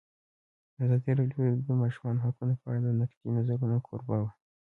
ازادي 0.83 1.11
راډیو 1.19 1.43
د 1.55 1.59
د 1.67 1.69
ماشومانو 1.81 2.23
حقونه 2.25 2.53
په 2.61 2.65
اړه 2.69 2.79
د 2.83 2.87
نقدي 3.01 3.27
نظرونو 3.37 3.77
کوربه 3.87 4.15
وه. 4.21 4.29